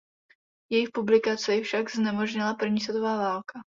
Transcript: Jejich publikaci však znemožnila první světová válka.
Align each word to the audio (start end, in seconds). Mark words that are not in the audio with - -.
Jejich 0.71 0.89
publikaci 0.91 1.61
však 1.61 1.91
znemožnila 1.91 2.53
první 2.53 2.79
světová 2.81 3.17
válka. 3.17 3.59